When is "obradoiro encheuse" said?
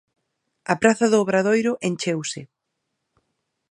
1.23-2.41